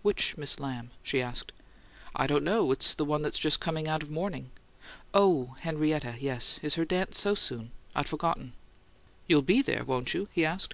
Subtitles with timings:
[0.00, 1.52] Which Miss Lamb?" she asked.
[2.14, 4.50] "I don't know it's the one that's just coming out of mourning."
[5.12, 6.58] "Oh, Henrietta yes.
[6.62, 7.72] Is her dance so soon?
[7.94, 8.54] I'd forgotten."
[9.26, 10.70] "You'll be there, won't you?" he asked.